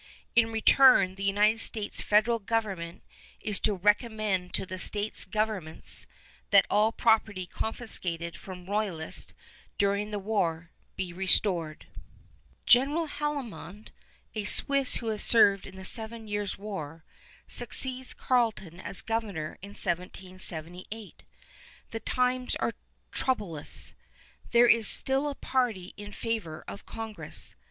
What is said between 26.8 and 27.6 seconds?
Congress.